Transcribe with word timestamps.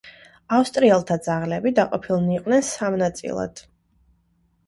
ავსტრიელთა 0.55 1.17
ძალები 1.27 1.73
დაყოფილნი 1.79 2.35
იყვნენ 2.37 2.65
სამ 2.69 2.97
ნაწილად. 3.03 3.61